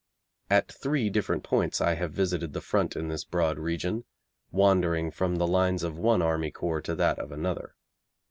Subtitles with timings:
[0.49, 4.03] At three different points I have visited the front in this broad region,
[4.49, 7.75] wandering from the lines of one army corps to that of another.